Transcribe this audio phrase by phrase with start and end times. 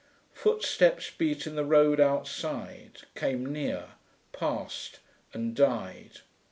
[0.33, 3.89] Footsteps beat in the road outside, came near,
[4.33, 4.97] passed,
[5.31, 6.21] and died.